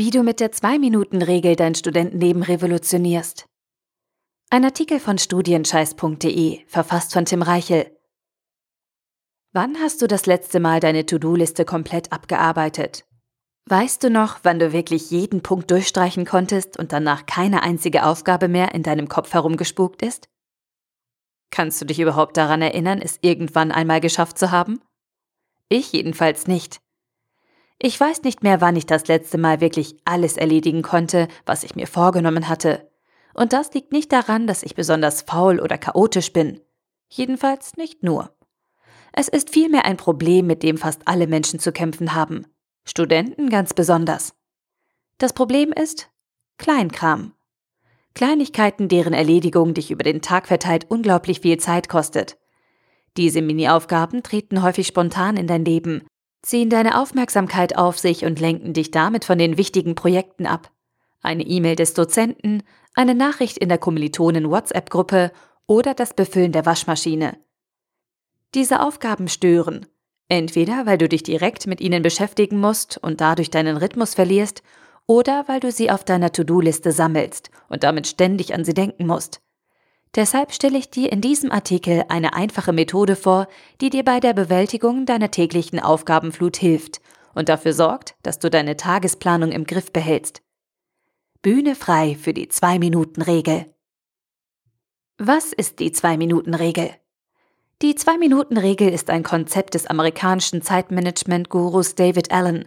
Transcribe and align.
Wie 0.00 0.10
du 0.10 0.22
mit 0.22 0.38
der 0.38 0.52
2-Minuten-Regel 0.52 1.56
dein 1.56 1.74
Studentenleben 1.74 2.44
revolutionierst. 2.44 3.46
Ein 4.48 4.64
Artikel 4.64 5.00
von 5.00 5.18
studienscheiß.de, 5.18 6.64
verfasst 6.68 7.14
von 7.14 7.24
Tim 7.24 7.42
Reichel. 7.42 7.90
Wann 9.52 9.76
hast 9.80 10.00
du 10.00 10.06
das 10.06 10.26
letzte 10.26 10.60
Mal 10.60 10.78
deine 10.78 11.04
To-Do-Liste 11.04 11.64
komplett 11.64 12.12
abgearbeitet? 12.12 13.06
Weißt 13.68 14.04
du 14.04 14.08
noch, 14.08 14.38
wann 14.44 14.60
du 14.60 14.72
wirklich 14.72 15.10
jeden 15.10 15.42
Punkt 15.42 15.68
durchstreichen 15.72 16.24
konntest 16.24 16.78
und 16.78 16.92
danach 16.92 17.26
keine 17.26 17.64
einzige 17.64 18.06
Aufgabe 18.06 18.46
mehr 18.46 18.76
in 18.76 18.84
deinem 18.84 19.08
Kopf 19.08 19.34
herumgespukt 19.34 20.02
ist? 20.02 20.28
Kannst 21.50 21.80
du 21.80 21.84
dich 21.84 21.98
überhaupt 21.98 22.36
daran 22.36 22.62
erinnern, 22.62 23.02
es 23.02 23.18
irgendwann 23.22 23.72
einmal 23.72 24.00
geschafft 24.00 24.38
zu 24.38 24.52
haben? 24.52 24.80
Ich 25.68 25.90
jedenfalls 25.90 26.46
nicht. 26.46 26.78
Ich 27.80 27.98
weiß 27.98 28.22
nicht 28.22 28.42
mehr, 28.42 28.60
wann 28.60 28.74
ich 28.74 28.86
das 28.86 29.06
letzte 29.06 29.38
Mal 29.38 29.60
wirklich 29.60 29.96
alles 30.04 30.36
erledigen 30.36 30.82
konnte, 30.82 31.28
was 31.46 31.62
ich 31.62 31.76
mir 31.76 31.86
vorgenommen 31.86 32.48
hatte. 32.48 32.90
Und 33.34 33.52
das 33.52 33.72
liegt 33.72 33.92
nicht 33.92 34.12
daran, 34.12 34.48
dass 34.48 34.64
ich 34.64 34.74
besonders 34.74 35.22
faul 35.22 35.60
oder 35.60 35.78
chaotisch 35.78 36.32
bin. 36.32 36.60
Jedenfalls 37.08 37.76
nicht 37.76 38.02
nur. 38.02 38.34
Es 39.12 39.28
ist 39.28 39.50
vielmehr 39.50 39.84
ein 39.84 39.96
Problem, 39.96 40.46
mit 40.46 40.64
dem 40.64 40.76
fast 40.76 41.02
alle 41.06 41.28
Menschen 41.28 41.60
zu 41.60 41.70
kämpfen 41.70 42.14
haben. 42.14 42.46
Studenten 42.84 43.48
ganz 43.48 43.74
besonders. 43.74 44.34
Das 45.18 45.32
Problem 45.32 45.72
ist 45.72 46.10
Kleinkram. 46.58 47.32
Kleinigkeiten, 48.14 48.88
deren 48.88 49.12
Erledigung 49.12 49.74
dich 49.74 49.92
über 49.92 50.02
den 50.02 50.20
Tag 50.20 50.48
verteilt 50.48 50.86
unglaublich 50.88 51.40
viel 51.40 51.58
Zeit 51.58 51.88
kostet. 51.88 52.38
Diese 53.16 53.40
Mini-Aufgaben 53.40 54.24
treten 54.24 54.62
häufig 54.62 54.88
spontan 54.88 55.36
in 55.36 55.46
dein 55.46 55.64
Leben 55.64 56.02
ziehen 56.42 56.70
deine 56.70 57.00
Aufmerksamkeit 57.00 57.76
auf 57.76 57.98
sich 57.98 58.24
und 58.24 58.40
lenken 58.40 58.72
dich 58.72 58.90
damit 58.90 59.24
von 59.24 59.38
den 59.38 59.56
wichtigen 59.56 59.94
Projekten 59.94 60.46
ab. 60.46 60.70
Eine 61.20 61.44
E-Mail 61.44 61.76
des 61.76 61.94
Dozenten, 61.94 62.62
eine 62.94 63.14
Nachricht 63.14 63.58
in 63.58 63.68
der 63.68 63.78
Kommilitonen-WhatsApp-Gruppe 63.78 65.32
oder 65.66 65.94
das 65.94 66.14
Befüllen 66.14 66.52
der 66.52 66.66
Waschmaschine. 66.66 67.36
Diese 68.54 68.80
Aufgaben 68.80 69.28
stören. 69.28 69.86
Entweder 70.28 70.86
weil 70.86 70.98
du 70.98 71.08
dich 71.08 71.22
direkt 71.22 71.66
mit 71.66 71.80
ihnen 71.80 72.02
beschäftigen 72.02 72.60
musst 72.60 72.98
und 72.98 73.20
dadurch 73.20 73.50
deinen 73.50 73.76
Rhythmus 73.76 74.14
verlierst, 74.14 74.62
oder 75.06 75.44
weil 75.48 75.58
du 75.58 75.72
sie 75.72 75.90
auf 75.90 76.04
deiner 76.04 76.32
To-Do-Liste 76.32 76.92
sammelst 76.92 77.50
und 77.68 77.82
damit 77.82 78.06
ständig 78.06 78.54
an 78.54 78.64
sie 78.64 78.74
denken 78.74 79.06
musst. 79.06 79.40
Deshalb 80.18 80.52
stelle 80.52 80.78
ich 80.78 80.90
dir 80.90 81.12
in 81.12 81.20
diesem 81.20 81.52
Artikel 81.52 82.04
eine 82.08 82.34
einfache 82.34 82.72
Methode 82.72 83.14
vor, 83.14 83.46
die 83.80 83.88
dir 83.88 84.02
bei 84.02 84.18
der 84.18 84.32
Bewältigung 84.34 85.06
deiner 85.06 85.30
täglichen 85.30 85.78
Aufgabenflut 85.78 86.56
hilft 86.56 87.00
und 87.36 87.48
dafür 87.48 87.72
sorgt, 87.72 88.16
dass 88.24 88.40
du 88.40 88.50
deine 88.50 88.76
Tagesplanung 88.76 89.52
im 89.52 89.62
Griff 89.62 89.92
behältst. 89.92 90.42
Bühne 91.40 91.76
frei 91.76 92.16
für 92.20 92.34
die 92.34 92.48
Zwei-Minuten-Regel. 92.48 93.66
Was 95.18 95.52
ist 95.52 95.78
die 95.78 95.92
Zwei-Minuten-Regel? 95.92 96.90
Die 97.80 97.94
Zwei-Minuten-Regel 97.94 98.88
ist 98.88 99.10
ein 99.10 99.22
Konzept 99.22 99.74
des 99.74 99.86
amerikanischen 99.86 100.62
Zeitmanagement-Gurus 100.62 101.94
David 101.94 102.32
Allen. 102.32 102.66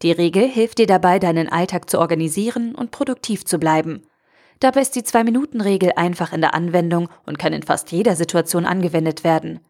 Die 0.00 0.12
Regel 0.12 0.48
hilft 0.48 0.78
dir 0.78 0.86
dabei, 0.86 1.18
deinen 1.18 1.50
Alltag 1.50 1.90
zu 1.90 1.98
organisieren 1.98 2.74
und 2.74 2.90
produktiv 2.90 3.44
zu 3.44 3.58
bleiben– 3.58 4.00
Dabei 4.60 4.80
ist 4.80 4.96
die 4.96 5.04
Zwei-Minuten-Regel 5.04 5.92
einfach 5.96 6.32
in 6.32 6.40
der 6.40 6.54
Anwendung 6.54 7.08
und 7.26 7.38
kann 7.38 7.52
in 7.52 7.62
fast 7.62 7.92
jeder 7.92 8.16
Situation 8.16 8.64
angewendet 8.64 9.22
werden. 9.22 9.60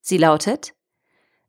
Sie 0.00 0.16
lautet, 0.16 0.74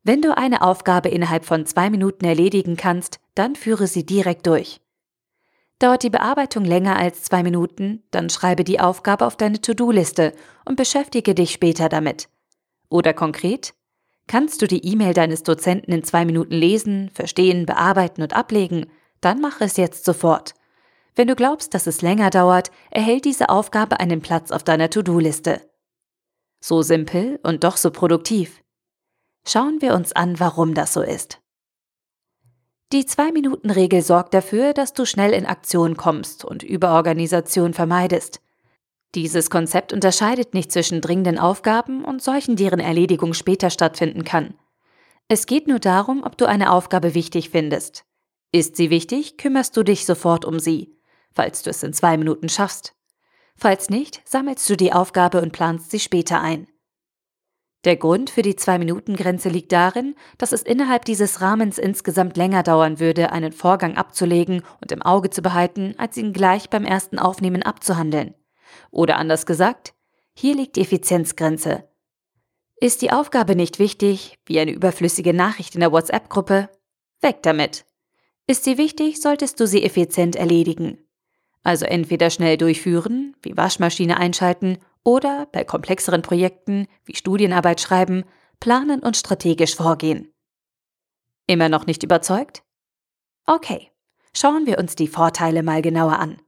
wenn 0.02 0.20
du 0.20 0.36
eine 0.36 0.60
Aufgabe 0.60 1.08
innerhalb 1.08 1.46
von 1.46 1.64
zwei 1.64 1.88
Minuten 1.88 2.26
erledigen 2.26 2.76
kannst, 2.76 3.20
dann 3.34 3.56
führe 3.56 3.86
sie 3.86 4.04
direkt 4.04 4.46
durch. 4.46 4.80
Dauert 5.78 6.02
die 6.02 6.10
Bearbeitung 6.10 6.64
länger 6.64 6.96
als 6.96 7.22
zwei 7.22 7.42
Minuten, 7.42 8.02
dann 8.10 8.28
schreibe 8.30 8.64
die 8.64 8.80
Aufgabe 8.80 9.26
auf 9.26 9.36
deine 9.36 9.60
To-Do-Liste 9.60 10.32
und 10.64 10.76
beschäftige 10.76 11.34
dich 11.34 11.52
später 11.52 11.88
damit. 11.88 12.28
Oder 12.90 13.14
konkret, 13.14 13.74
kannst 14.26 14.62
du 14.62 14.66
die 14.66 14.86
E-Mail 14.86 15.14
deines 15.14 15.42
Dozenten 15.42 15.92
in 15.92 16.04
zwei 16.04 16.24
Minuten 16.24 16.54
lesen, 16.54 17.10
verstehen, 17.12 17.66
bearbeiten 17.66 18.22
und 18.22 18.34
ablegen, 18.34 18.86
dann 19.20 19.40
mache 19.40 19.64
es 19.64 19.76
jetzt 19.76 20.04
sofort. 20.04 20.54
Wenn 21.16 21.28
du 21.28 21.36
glaubst, 21.36 21.74
dass 21.74 21.86
es 21.86 22.02
länger 22.02 22.30
dauert, 22.30 22.72
erhält 22.90 23.24
diese 23.24 23.48
Aufgabe 23.48 24.00
einen 24.00 24.20
Platz 24.20 24.50
auf 24.50 24.64
deiner 24.64 24.90
To-Do-Liste. 24.90 25.60
So 26.60 26.82
simpel 26.82 27.38
und 27.42 27.62
doch 27.62 27.76
so 27.76 27.90
produktiv. 27.90 28.62
Schauen 29.46 29.80
wir 29.80 29.94
uns 29.94 30.12
an, 30.12 30.40
warum 30.40 30.74
das 30.74 30.92
so 30.92 31.02
ist. 31.02 31.40
Die 32.92 33.06
Zwei-Minuten-Regel 33.06 34.02
sorgt 34.02 34.34
dafür, 34.34 34.72
dass 34.72 34.92
du 34.92 35.04
schnell 35.04 35.32
in 35.32 35.46
Aktion 35.46 35.96
kommst 35.96 36.44
und 36.44 36.62
Überorganisation 36.62 37.74
vermeidest. 37.74 38.40
Dieses 39.14 39.50
Konzept 39.50 39.92
unterscheidet 39.92 40.54
nicht 40.54 40.72
zwischen 40.72 41.00
dringenden 41.00 41.38
Aufgaben 41.38 42.04
und 42.04 42.22
solchen, 42.22 42.56
deren 42.56 42.80
Erledigung 42.80 43.34
später 43.34 43.70
stattfinden 43.70 44.24
kann. 44.24 44.54
Es 45.28 45.46
geht 45.46 45.68
nur 45.68 45.78
darum, 45.78 46.24
ob 46.24 46.36
du 46.36 46.46
eine 46.46 46.72
Aufgabe 46.72 47.14
wichtig 47.14 47.50
findest. 47.50 48.04
Ist 48.52 48.76
sie 48.76 48.90
wichtig, 48.90 49.36
kümmerst 49.36 49.76
du 49.76 49.82
dich 49.82 50.06
sofort 50.06 50.44
um 50.44 50.58
sie 50.58 50.94
falls 51.34 51.62
du 51.62 51.70
es 51.70 51.82
in 51.82 51.92
zwei 51.92 52.16
Minuten 52.16 52.48
schaffst. 52.48 52.94
Falls 53.56 53.90
nicht, 53.90 54.22
sammelst 54.24 54.68
du 54.68 54.76
die 54.76 54.92
Aufgabe 54.92 55.40
und 55.40 55.52
planst 55.52 55.90
sie 55.90 56.00
später 56.00 56.40
ein. 56.40 56.66
Der 57.84 57.96
Grund 57.96 58.30
für 58.30 58.40
die 58.40 58.56
Zwei-Minuten-Grenze 58.56 59.50
liegt 59.50 59.70
darin, 59.70 60.14
dass 60.38 60.52
es 60.52 60.62
innerhalb 60.62 61.04
dieses 61.04 61.42
Rahmens 61.42 61.76
insgesamt 61.76 62.36
länger 62.38 62.62
dauern 62.62 62.98
würde, 62.98 63.30
einen 63.30 63.52
Vorgang 63.52 63.96
abzulegen 63.96 64.62
und 64.80 64.90
im 64.90 65.02
Auge 65.02 65.28
zu 65.28 65.42
behalten, 65.42 65.94
als 65.98 66.16
ihn 66.16 66.32
gleich 66.32 66.70
beim 66.70 66.86
ersten 66.86 67.18
Aufnehmen 67.18 67.62
abzuhandeln. 67.62 68.34
Oder 68.90 69.18
anders 69.18 69.44
gesagt, 69.44 69.92
hier 70.32 70.54
liegt 70.54 70.76
die 70.76 70.80
Effizienzgrenze. 70.80 71.86
Ist 72.80 73.02
die 73.02 73.12
Aufgabe 73.12 73.54
nicht 73.54 73.78
wichtig, 73.78 74.38
wie 74.46 74.58
eine 74.58 74.72
überflüssige 74.72 75.34
Nachricht 75.34 75.74
in 75.74 75.80
der 75.80 75.92
WhatsApp-Gruppe? 75.92 76.70
Weg 77.20 77.42
damit. 77.42 77.84
Ist 78.46 78.64
sie 78.64 78.78
wichtig, 78.78 79.20
solltest 79.20 79.60
du 79.60 79.66
sie 79.66 79.84
effizient 79.84 80.36
erledigen. 80.36 81.03
Also 81.64 81.86
entweder 81.86 82.30
schnell 82.30 82.56
durchführen, 82.56 83.34
wie 83.42 83.56
Waschmaschine 83.56 84.18
einschalten, 84.18 84.78
oder 85.02 85.48
bei 85.52 85.64
komplexeren 85.64 86.22
Projekten 86.22 86.86
wie 87.04 87.16
Studienarbeit 87.16 87.80
schreiben, 87.80 88.24
planen 88.60 89.00
und 89.00 89.16
strategisch 89.16 89.74
vorgehen. 89.74 90.32
Immer 91.46 91.68
noch 91.68 91.86
nicht 91.86 92.02
überzeugt? 92.02 92.62
Okay, 93.46 93.90
schauen 94.34 94.66
wir 94.66 94.78
uns 94.78 94.94
die 94.94 95.08
Vorteile 95.08 95.62
mal 95.62 95.82
genauer 95.82 96.18
an. 96.18 96.40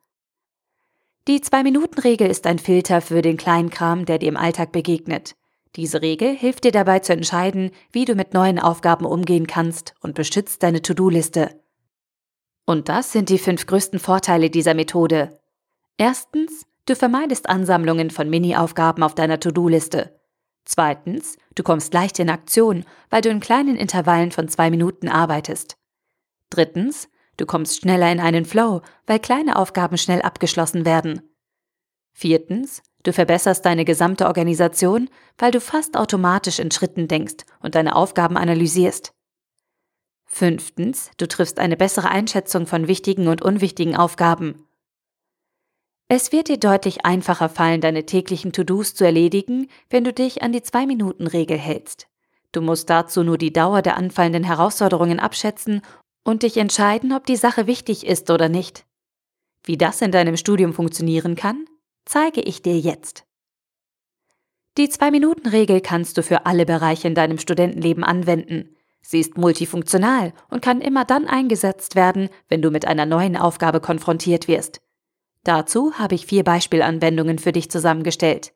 Die 1.28 1.40
Zwei-Minuten-Regel 1.40 2.30
ist 2.30 2.46
ein 2.46 2.58
Filter 2.58 3.00
für 3.00 3.20
den 3.20 3.36
Kleinkram, 3.36 4.06
der 4.06 4.18
dir 4.18 4.28
im 4.28 4.36
Alltag 4.36 4.72
begegnet. 4.72 5.34
Diese 5.74 6.00
Regel 6.00 6.34
hilft 6.34 6.64
dir 6.64 6.72
dabei 6.72 7.00
zu 7.00 7.12
entscheiden, 7.12 7.72
wie 7.92 8.04
du 8.04 8.14
mit 8.14 8.32
neuen 8.32 8.58
Aufgaben 8.58 9.04
umgehen 9.04 9.46
kannst 9.46 9.94
und 10.00 10.14
beschützt 10.14 10.62
deine 10.62 10.80
To-Do-Liste. 10.80 11.60
Und 12.66 12.88
das 12.88 13.12
sind 13.12 13.28
die 13.28 13.38
fünf 13.38 13.66
größten 13.66 14.00
Vorteile 14.00 14.50
dieser 14.50 14.74
Methode. 14.74 15.38
Erstens, 15.96 16.66
du 16.84 16.96
vermeidest 16.96 17.48
Ansammlungen 17.48 18.10
von 18.10 18.28
Mini-Aufgaben 18.28 19.02
auf 19.04 19.14
deiner 19.14 19.40
To-Do-Liste. 19.40 20.18
Zweitens, 20.64 21.38
du 21.54 21.62
kommst 21.62 21.94
leicht 21.94 22.18
in 22.18 22.28
Aktion, 22.28 22.84
weil 23.08 23.22
du 23.22 23.28
in 23.30 23.38
kleinen 23.38 23.76
Intervallen 23.76 24.32
von 24.32 24.48
zwei 24.48 24.68
Minuten 24.68 25.08
arbeitest. 25.08 25.78
Drittens, 26.50 27.08
du 27.36 27.46
kommst 27.46 27.80
schneller 27.80 28.10
in 28.10 28.18
einen 28.18 28.44
Flow, 28.44 28.82
weil 29.06 29.20
kleine 29.20 29.56
Aufgaben 29.56 29.96
schnell 29.96 30.22
abgeschlossen 30.22 30.84
werden. 30.84 31.22
Viertens, 32.12 32.82
du 33.04 33.12
verbesserst 33.12 33.64
deine 33.64 33.84
gesamte 33.84 34.26
Organisation, 34.26 35.08
weil 35.38 35.52
du 35.52 35.60
fast 35.60 35.96
automatisch 35.96 36.58
in 36.58 36.72
Schritten 36.72 37.06
denkst 37.06 37.44
und 37.60 37.76
deine 37.76 37.94
Aufgaben 37.94 38.36
analysierst. 38.36 39.15
Fünftens, 40.26 41.10
du 41.16 41.26
triffst 41.26 41.58
eine 41.58 41.76
bessere 41.76 42.10
Einschätzung 42.10 42.66
von 42.66 42.88
wichtigen 42.88 43.28
und 43.28 43.42
unwichtigen 43.42 43.96
Aufgaben. 43.96 44.66
Es 46.08 46.30
wird 46.30 46.48
dir 46.48 46.58
deutlich 46.58 47.04
einfacher 47.04 47.48
fallen, 47.48 47.80
deine 47.80 48.06
täglichen 48.06 48.52
To-Dos 48.52 48.94
zu 48.94 49.04
erledigen, 49.04 49.68
wenn 49.90 50.04
du 50.04 50.12
dich 50.12 50.42
an 50.42 50.52
die 50.52 50.62
Zwei-Minuten-Regel 50.62 51.58
hältst. 51.58 52.06
Du 52.52 52.60
musst 52.60 52.90
dazu 52.90 53.24
nur 53.24 53.38
die 53.38 53.52
Dauer 53.52 53.82
der 53.82 53.96
anfallenden 53.96 54.44
Herausforderungen 54.44 55.18
abschätzen 55.18 55.82
und 56.22 56.42
dich 56.42 56.56
entscheiden, 56.58 57.12
ob 57.12 57.26
die 57.26 57.36
Sache 57.36 57.66
wichtig 57.66 58.06
ist 58.06 58.30
oder 58.30 58.48
nicht. 58.48 58.84
Wie 59.64 59.76
das 59.76 60.00
in 60.00 60.12
deinem 60.12 60.36
Studium 60.36 60.72
funktionieren 60.74 61.34
kann, 61.34 61.66
zeige 62.04 62.40
ich 62.40 62.62
dir 62.62 62.78
jetzt. 62.78 63.24
Die 64.76 64.88
Zwei-Minuten-Regel 64.88 65.80
kannst 65.80 66.18
du 66.18 66.22
für 66.22 66.46
alle 66.46 66.66
Bereiche 66.66 67.08
in 67.08 67.14
deinem 67.14 67.38
Studentenleben 67.38 68.04
anwenden. 68.04 68.75
Sie 69.08 69.20
ist 69.20 69.38
multifunktional 69.38 70.32
und 70.48 70.62
kann 70.62 70.80
immer 70.80 71.04
dann 71.04 71.28
eingesetzt 71.28 71.94
werden, 71.94 72.28
wenn 72.48 72.60
du 72.60 72.72
mit 72.72 72.88
einer 72.88 73.06
neuen 73.06 73.36
Aufgabe 73.36 73.78
konfrontiert 73.78 74.48
wirst. 74.48 74.80
Dazu 75.44 75.94
habe 75.96 76.16
ich 76.16 76.26
vier 76.26 76.42
Beispielanwendungen 76.42 77.38
für 77.38 77.52
dich 77.52 77.70
zusammengestellt. 77.70 78.52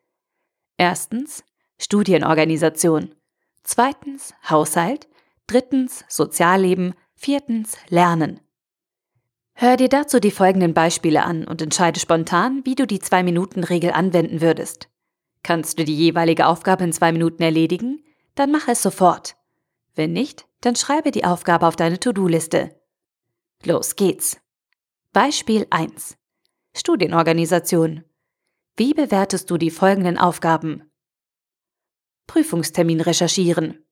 Erstens 0.76 1.44
Studienorganisation. 1.79 3.14
Zweitens 3.62 4.35
Haushalt. 4.49 5.06
Drittens 5.47 6.05
Sozialleben. 6.08 6.94
Viertens 7.14 7.76
Lernen. 7.88 8.41
Hör 9.55 9.76
dir 9.76 9.88
dazu 9.88 10.19
die 10.19 10.32
folgenden 10.32 10.75
Beispiele 10.75 11.23
an 11.23 11.47
und 11.47 11.62
entscheide 11.62 12.00
spontan, 12.00 12.62
wie 12.64 12.75
du 12.75 12.88
die 12.88 12.99
2-Minuten-Regel 12.99 13.93
anwenden 13.93 14.41
würdest. 14.41 14.88
Kannst 15.44 15.79
du 15.79 15.85
die 15.85 15.97
jeweilige 15.97 16.47
Aufgabe 16.47 16.82
in 16.82 16.93
zwei 16.93 17.12
Minuten 17.12 17.44
erledigen? 17.44 18.02
Dann 18.35 18.50
mach 18.50 18.67
es 18.67 18.82
sofort. 18.82 19.37
Wenn 19.94 20.12
nicht, 20.12 20.46
dann 20.60 20.76
schreibe 20.76 21.10
die 21.10 21.25
Aufgabe 21.25 21.66
auf 21.66 21.76
deine 21.76 21.98
To-Do-Liste. 21.98 22.81
Los 23.64 23.96
geht's. 23.96 24.40
Beispiel 25.12 25.66
1. 25.70 26.16
Studienorganisation. 26.75 28.04
Wie 28.76 28.94
bewertest 28.94 29.50
du 29.50 29.58
die 29.58 29.70
folgenden 29.70 30.16
Aufgaben? 30.16 30.90
Prüfungstermin 32.26 33.00
recherchieren. 33.00 33.84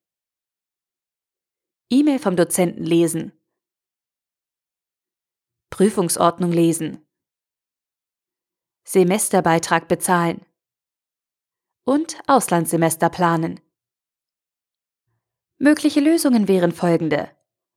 E-Mail 1.90 2.18
vom 2.18 2.36
Dozenten 2.36 2.84
lesen. 2.84 3.32
Prüfungsordnung 5.70 6.52
lesen. 6.52 7.04
Semesterbeitrag 8.84 9.88
bezahlen. 9.88 10.46
Und 11.84 12.18
Auslandssemester 12.26 13.10
planen. 13.10 13.60
Mögliche 15.58 16.00
Lösungen 16.00 16.46
wären 16.46 16.72
folgende. 16.72 17.30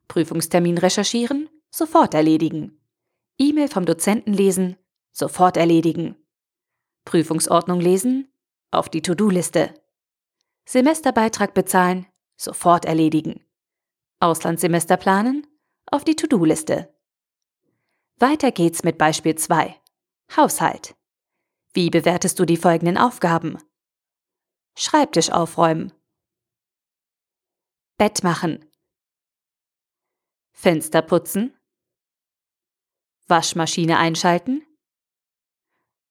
Prüfungstermin 0.07 0.78
recherchieren, 0.78 1.50
sofort 1.72 2.13
erledigen. 2.13 2.80
E-Mail 3.39 3.69
vom 3.69 3.86
Dozenten 3.86 4.33
lesen, 4.33 4.78
sofort 5.12 5.57
erledigen. 5.57 6.16
Prüfungsordnung 7.06 7.80
lesen, 7.80 8.31
auf 8.69 8.88
die 8.88 9.01
To-Do-Liste. 9.01 9.74
Semesterbeitrag 10.66 11.56
bezahlen, 11.56 12.06
sofort 12.38 12.86
erledigen. 12.86 13.44
Auslandssemester 14.19 14.98
planen, 14.98 15.48
auf 15.88 16.04
die 16.04 16.16
To-Do-Liste. 16.16 16.94
Weiter 18.18 18.51
geht's 18.51 18.83
mit 18.83 19.00
Beispiel 19.00 19.36
2. 19.36 19.75
Haushalt. 20.38 20.95
Wie 21.74 21.89
bewertest 21.89 22.38
du 22.38 22.45
die 22.45 22.57
folgenden 22.57 22.98
Aufgaben? 22.98 23.57
Schreibtisch 24.75 25.31
aufräumen. 25.31 25.92
Bett 28.01 28.24
machen. 28.24 28.65
Fenster 30.53 31.03
putzen. 31.03 31.56
Waschmaschine 33.27 34.00
einschalten. 34.00 34.65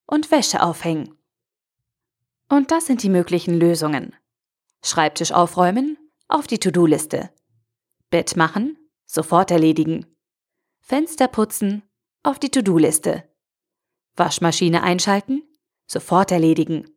Und 0.06 0.30
Wäsche 0.30 0.62
aufhängen. 0.62 1.18
Und 2.48 2.70
das 2.70 2.86
sind 2.86 3.02
die 3.02 3.08
möglichen 3.08 3.58
Lösungen. 3.58 4.14
Schreibtisch 4.84 5.32
aufräumen, 5.32 5.98
auf 6.28 6.46
die 6.46 6.60
To-Do-Liste. 6.60 7.34
Bett 8.08 8.36
machen, 8.36 8.78
sofort 9.04 9.50
erledigen. 9.50 10.06
Fenster 10.78 11.26
putzen, 11.26 11.82
auf 12.22 12.38
die 12.38 12.50
To-Do-Liste. 12.50 13.28
Waschmaschine 14.14 14.84
einschalten, 14.84 15.42
sofort 15.88 16.30
erledigen. 16.30 16.88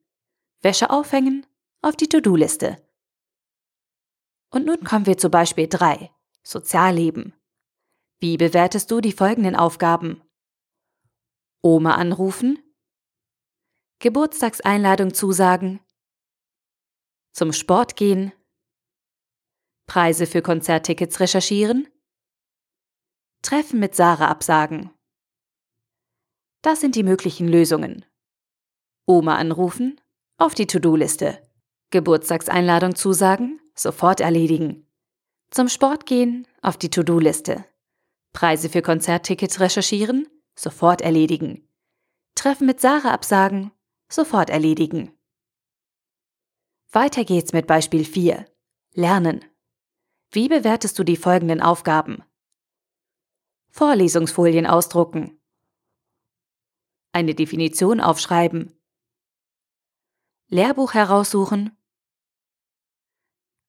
Wäsche 0.61 0.91
aufhängen, 0.91 1.47
auf 1.81 1.95
die 1.95 2.09
To-Do-Liste. 2.09 2.77
Und 4.53 4.67
nun 4.67 4.83
kommen 4.83 5.07
wir 5.07 5.17
zu 5.17 5.29
Beispiel 5.29 5.67
3. 5.67 6.11
Sozialleben. 6.43 7.33
Wie 8.19 8.37
bewertest 8.37 8.91
du 8.91 9.01
die 9.01 9.11
folgenden 9.11 9.55
Aufgaben? 9.55 10.21
Oma 11.63 11.95
anrufen, 11.95 12.59
Geburtstagseinladung 13.97 15.15
zusagen, 15.15 15.79
zum 17.31 17.51
Sport 17.51 17.95
gehen, 17.95 18.31
Preise 19.87 20.27
für 20.27 20.43
Konzerttickets 20.43 21.19
recherchieren, 21.19 21.87
Treffen 23.41 23.79
mit 23.79 23.95
Sarah 23.95 24.27
absagen. 24.27 24.91
Das 26.61 26.79
sind 26.79 26.95
die 26.95 27.03
möglichen 27.03 27.47
Lösungen. 27.47 28.05
Oma 29.07 29.35
anrufen, 29.37 29.99
auf 30.37 30.53
die 30.53 30.67
To-Do-Liste. 30.67 31.41
Geburtstagseinladung 31.89 32.95
zusagen, 32.95 33.59
sofort 33.75 34.19
erledigen. 34.19 34.87
Zum 35.51 35.69
Sport 35.69 36.05
gehen, 36.05 36.47
auf 36.61 36.77
die 36.77 36.89
To-Do-Liste. 36.89 37.65
Preise 38.31 38.69
für 38.69 38.81
Konzerttickets 38.81 39.59
recherchieren, 39.59 40.27
sofort 40.55 41.01
erledigen. 41.01 41.67
Treffen 42.35 42.65
mit 42.65 42.81
Sarah 42.81 43.13
absagen, 43.13 43.71
sofort 44.09 44.49
erledigen. 44.49 45.11
Weiter 46.91 47.25
geht's 47.25 47.53
mit 47.53 47.67
Beispiel 47.67 48.05
4. 48.05 48.45
Lernen. 48.93 49.45
Wie 50.31 50.47
bewertest 50.47 50.97
du 50.97 51.03
die 51.03 51.17
folgenden 51.17 51.61
Aufgaben? 51.61 52.23
Vorlesungsfolien 53.69 54.67
ausdrucken. 54.67 55.39
Eine 57.11 57.35
Definition 57.35 57.99
aufschreiben. 57.99 58.75
Lehrbuch 60.47 60.93
heraussuchen. 60.93 61.75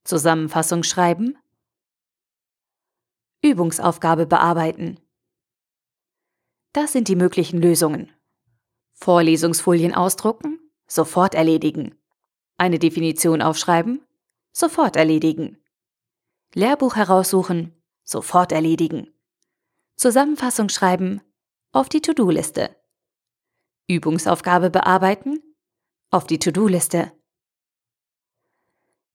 Zusammenfassung 0.04 0.82
schreiben. 0.82 1.38
Übungsaufgabe 3.42 4.26
bearbeiten. 4.26 5.00
Das 6.74 6.92
sind 6.92 7.08
die 7.08 7.16
möglichen 7.16 7.60
Lösungen. 7.60 8.12
Vorlesungsfolien 8.92 9.94
ausdrucken, 9.94 10.60
sofort 10.86 11.34
erledigen. 11.34 11.94
Eine 12.58 12.78
Definition 12.78 13.40
aufschreiben, 13.40 14.04
sofort 14.52 14.96
erledigen. 14.96 15.58
Lehrbuch 16.52 16.96
heraussuchen, 16.96 17.74
sofort 18.02 18.52
erledigen. 18.52 19.08
Zusammenfassung 19.96 20.68
schreiben, 20.68 21.22
auf 21.72 21.88
die 21.88 22.02
To-Do-Liste. 22.02 22.76
Übungsaufgabe 23.88 24.68
bearbeiten, 24.68 25.42
auf 26.10 26.26
die 26.26 26.38
To-Do-Liste. 26.38 27.12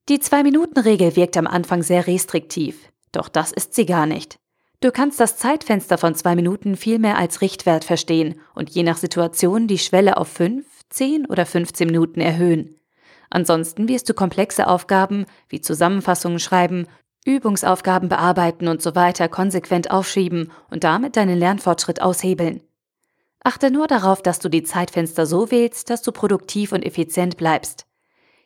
Die 0.09 0.19
Zwei-Minuten-Regel 0.19 1.15
wirkt 1.15 1.37
am 1.37 1.45
Anfang 1.45 1.83
sehr 1.83 2.07
restriktiv, 2.07 2.89
doch 3.11 3.29
das 3.29 3.51
ist 3.51 3.75
sie 3.75 3.85
gar 3.85 4.07
nicht. 4.07 4.39
Du 4.81 4.91
kannst 4.91 5.19
das 5.19 5.37
Zeitfenster 5.37 5.99
von 5.99 6.15
zwei 6.15 6.33
Minuten 6.33 6.75
vielmehr 6.75 7.19
als 7.19 7.41
Richtwert 7.41 7.83
verstehen 7.83 8.41
und 8.55 8.71
je 8.71 8.81
nach 8.81 8.97
Situation 8.97 9.67
die 9.67 9.77
Schwelle 9.77 10.17
auf 10.17 10.27
fünf, 10.27 10.65
zehn 10.89 11.27
oder 11.27 11.45
15 11.45 11.85
Minuten 11.85 12.21
erhöhen. 12.21 12.75
Ansonsten 13.29 13.87
wirst 13.87 14.09
du 14.09 14.15
komplexe 14.15 14.65
Aufgaben 14.65 15.27
wie 15.47 15.61
Zusammenfassungen 15.61 16.39
schreiben, 16.39 16.87
Übungsaufgaben 17.23 18.09
bearbeiten 18.09 18.67
und 18.67 18.81
so 18.81 18.95
weiter 18.95 19.27
konsequent 19.27 19.91
aufschieben 19.91 20.51
und 20.71 20.83
damit 20.83 21.17
deinen 21.17 21.37
Lernfortschritt 21.37 22.01
aushebeln. 22.01 22.63
Achte 23.43 23.69
nur 23.69 23.85
darauf, 23.85 24.23
dass 24.23 24.39
du 24.39 24.49
die 24.49 24.63
Zeitfenster 24.63 25.27
so 25.27 25.51
wählst, 25.51 25.91
dass 25.91 26.01
du 26.01 26.11
produktiv 26.11 26.71
und 26.71 26.83
effizient 26.83 27.37
bleibst. 27.37 27.85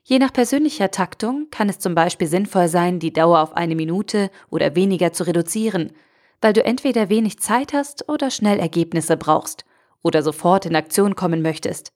Je 0.05 0.19
nach 0.19 0.33
persönlicher 0.33 0.91
Taktung 0.91 1.47
kann 1.49 1.69
es 1.69 1.79
zum 1.79 1.95
Beispiel 1.95 2.27
sinnvoll 2.27 2.67
sein, 2.67 2.99
die 2.99 3.13
Dauer 3.13 3.39
auf 3.39 3.55
eine 3.55 3.75
Minute 3.75 4.29
oder 4.49 4.75
weniger 4.75 5.13
zu 5.13 5.25
reduzieren, 5.25 5.93
weil 6.41 6.51
du 6.51 6.63
entweder 6.63 7.07
wenig 7.07 7.39
Zeit 7.39 7.71
hast 7.71 8.09
oder 8.09 8.29
schnell 8.29 8.59
Ergebnisse 8.59 9.15
brauchst 9.15 9.63
oder 10.01 10.21
sofort 10.21 10.65
in 10.65 10.75
Aktion 10.75 11.15
kommen 11.15 11.41
möchtest. 11.41 11.93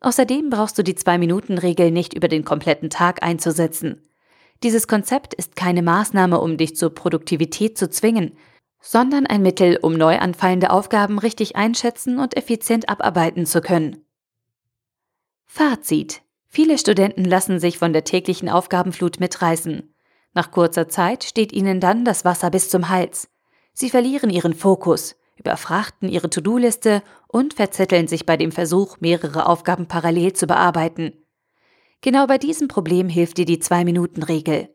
Außerdem 0.00 0.48
brauchst 0.48 0.78
du 0.78 0.82
die 0.82 0.94
Zwei-Minuten-Regel 0.94 1.90
nicht 1.90 2.14
über 2.14 2.28
den 2.28 2.44
kompletten 2.44 2.88
Tag 2.88 3.22
einzusetzen. 3.22 4.02
Dieses 4.62 4.88
Konzept 4.88 5.34
ist 5.34 5.54
keine 5.54 5.82
Maßnahme, 5.82 6.40
um 6.40 6.56
dich 6.56 6.76
zur 6.76 6.94
Produktivität 6.94 7.76
zu 7.76 7.90
zwingen, 7.90 8.36
sondern 8.80 9.26
ein 9.26 9.42
Mittel, 9.42 9.78
um 9.82 9.94
neu 9.94 10.18
anfallende 10.18 10.70
Aufgaben 10.70 11.18
richtig 11.18 11.56
einschätzen 11.56 12.18
und 12.18 12.36
effizient 12.36 12.88
abarbeiten 12.88 13.44
zu 13.44 13.60
können. 13.60 14.04
Fazit 15.44 16.22
Viele 16.48 16.78
Studenten 16.78 17.24
lassen 17.24 17.60
sich 17.60 17.78
von 17.78 17.92
der 17.92 18.04
täglichen 18.04 18.48
Aufgabenflut 18.48 19.20
mitreißen. 19.20 19.94
Nach 20.32 20.50
kurzer 20.50 20.88
Zeit 20.88 21.24
steht 21.24 21.52
ihnen 21.52 21.78
dann 21.78 22.04
das 22.04 22.24
Wasser 22.24 22.50
bis 22.50 22.70
zum 22.70 22.88
Hals. 22.88 23.28
Sie 23.74 23.90
verlieren 23.90 24.30
ihren 24.30 24.54
Fokus, 24.54 25.16
überfrachten 25.36 26.08
ihre 26.08 26.30
To-Do-Liste 26.30 27.02
und 27.28 27.54
verzetteln 27.54 28.08
sich 28.08 28.26
bei 28.26 28.36
dem 28.36 28.50
Versuch, 28.50 28.96
mehrere 29.00 29.46
Aufgaben 29.46 29.86
parallel 29.86 30.32
zu 30.32 30.46
bearbeiten. 30.46 31.12
Genau 32.00 32.26
bei 32.26 32.38
diesem 32.38 32.66
Problem 32.68 33.08
hilft 33.08 33.38
dir 33.38 33.44
die 33.44 33.58
Zwei-Minuten-Regel. 33.58 34.74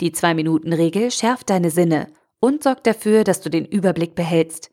Die 0.00 0.12
Zwei-Minuten-Regel 0.12 1.10
schärft 1.10 1.50
deine 1.50 1.70
Sinne 1.70 2.08
und 2.40 2.62
sorgt 2.62 2.86
dafür, 2.86 3.24
dass 3.24 3.40
du 3.40 3.50
den 3.50 3.64
Überblick 3.64 4.14
behältst. 4.14 4.70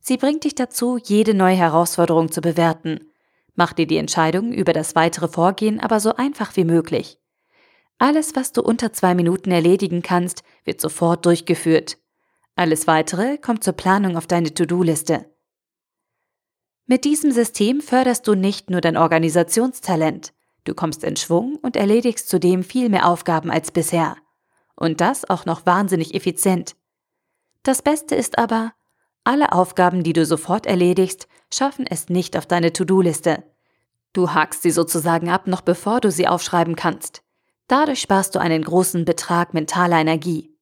Sie 0.00 0.16
bringt 0.16 0.44
dich 0.44 0.54
dazu, 0.54 0.98
jede 1.02 1.34
neue 1.34 1.56
Herausforderung 1.56 2.30
zu 2.30 2.40
bewerten 2.40 3.00
Mach 3.58 3.72
dir 3.72 3.88
die 3.88 3.96
Entscheidung 3.96 4.52
über 4.52 4.72
das 4.72 4.94
weitere 4.94 5.26
Vorgehen 5.26 5.80
aber 5.80 5.98
so 5.98 6.14
einfach 6.14 6.54
wie 6.54 6.62
möglich. 6.62 7.18
Alles, 7.98 8.36
was 8.36 8.52
du 8.52 8.62
unter 8.62 8.92
zwei 8.92 9.16
Minuten 9.16 9.50
erledigen 9.50 10.00
kannst, 10.00 10.44
wird 10.64 10.80
sofort 10.80 11.26
durchgeführt. 11.26 11.98
Alles 12.54 12.86
weitere 12.86 13.36
kommt 13.36 13.64
zur 13.64 13.72
Planung 13.72 14.16
auf 14.16 14.28
deine 14.28 14.54
To-Do-Liste. 14.54 15.26
Mit 16.86 17.04
diesem 17.04 17.32
System 17.32 17.80
förderst 17.80 18.28
du 18.28 18.36
nicht 18.36 18.70
nur 18.70 18.80
dein 18.80 18.96
Organisationstalent, 18.96 20.32
du 20.62 20.74
kommst 20.74 21.02
in 21.02 21.16
Schwung 21.16 21.56
und 21.56 21.74
erledigst 21.74 22.28
zudem 22.28 22.62
viel 22.62 22.88
mehr 22.88 23.08
Aufgaben 23.08 23.50
als 23.50 23.72
bisher. 23.72 24.16
Und 24.76 25.00
das 25.00 25.28
auch 25.28 25.46
noch 25.46 25.66
wahnsinnig 25.66 26.14
effizient. 26.14 26.76
Das 27.64 27.82
Beste 27.82 28.14
ist 28.14 28.38
aber, 28.38 28.72
Alle 29.28 29.52
Aufgaben, 29.52 30.04
die 30.04 30.14
du 30.14 30.24
sofort 30.24 30.64
erledigst, 30.64 31.28
schaffen 31.52 31.84
es 31.86 32.08
nicht 32.08 32.34
auf 32.34 32.46
deine 32.46 32.72
To-Do-Liste. 32.72 33.44
Du 34.14 34.30
hakst 34.30 34.62
sie 34.62 34.70
sozusagen 34.70 35.28
ab, 35.28 35.46
noch 35.46 35.60
bevor 35.60 36.00
du 36.00 36.10
sie 36.10 36.26
aufschreiben 36.26 36.76
kannst. 36.76 37.22
Dadurch 37.66 38.00
sparst 38.00 38.34
du 38.34 38.38
einen 38.38 38.62
großen 38.62 39.04
Betrag 39.04 39.52
mentaler 39.52 40.00
Energie. 40.00 40.56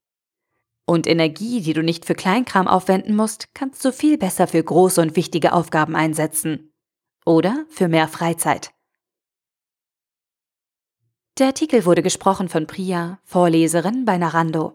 Und 0.85 1.07
Energie, 1.07 1.61
die 1.61 1.75
du 1.75 1.85
nicht 1.85 2.07
für 2.07 2.17
Kleinkram 2.17 2.67
aufwenden 2.67 3.15
musst, 3.15 3.55
kannst 3.55 3.85
du 3.85 3.93
viel 3.93 4.19
besser 4.19 4.49
für 4.49 4.65
große 4.65 5.01
und 5.01 5.15
wichtige 5.15 5.53
Aufgaben 5.53 5.95
einsetzen. 5.95 6.73
Oder 7.25 7.67
für 7.69 7.87
mehr 7.87 8.09
Freizeit. 8.09 8.73
Der 11.39 11.47
Artikel 11.47 11.85
wurde 11.85 12.03
gesprochen 12.03 12.49
von 12.49 12.67
Priya, 12.67 13.21
Vorleserin 13.23 14.05
bei 14.05 14.19
Narando. 14.19 14.75